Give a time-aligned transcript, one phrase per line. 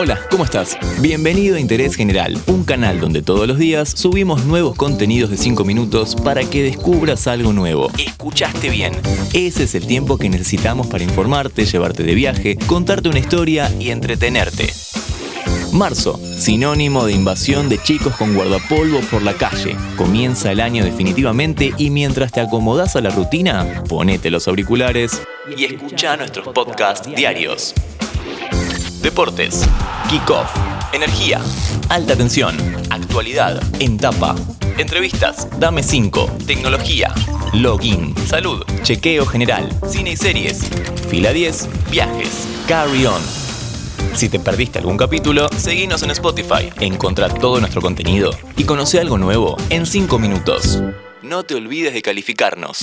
[0.00, 0.78] Hola, ¿cómo estás?
[1.00, 5.64] Bienvenido a Interés General, un canal donde todos los días subimos nuevos contenidos de 5
[5.64, 7.90] minutos para que descubras algo nuevo.
[7.98, 8.92] Escuchaste bien.
[9.32, 13.90] Ese es el tiempo que necesitamos para informarte, llevarte de viaje, contarte una historia y
[13.90, 14.72] entretenerte.
[15.72, 19.76] Marzo, sinónimo de invasión de chicos con guardapolvo por la calle.
[19.96, 25.20] Comienza el año definitivamente y mientras te acomodas a la rutina, ponete los auriculares
[25.56, 27.74] y escucha nuestros podcasts diarios.
[29.08, 29.66] Deportes,
[30.10, 30.54] kickoff,
[30.92, 31.40] energía,
[31.88, 32.54] alta tensión,
[32.90, 34.36] actualidad, en tapa,
[34.76, 37.14] entrevistas, dame 5, tecnología,
[37.54, 40.68] login, salud, chequeo general, cine y series,
[41.08, 43.22] fila 10, viajes, carry on.
[44.12, 49.16] Si te perdiste algún capítulo, seguinos en Spotify, encontrá todo nuestro contenido y conoce algo
[49.16, 50.82] nuevo en 5 minutos.
[51.22, 52.80] No te olvides de calificarnos.